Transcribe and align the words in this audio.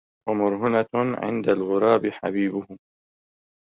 ومرهنة 0.29 0.89
عند 1.17 1.47
الغراب 1.49 2.09
حبيبه 2.09 2.67